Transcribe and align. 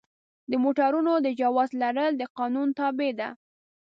د 0.49 0.51
موټروان 0.63 1.19
د 1.25 1.27
جواز 1.41 1.69
لرل 1.81 2.11
د 2.17 2.23
قانون 2.37 2.67
تابع 2.79 3.11
ده. 3.19 3.29